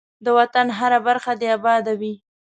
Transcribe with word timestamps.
ده 0.23 0.29
وطن 0.39 0.67
هره 0.79 0.99
برخه 1.07 1.31
دی 1.39 1.47
اباده 1.57 1.93
وی. 1.99 2.13